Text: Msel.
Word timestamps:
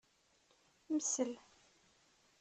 Msel. 0.95 1.31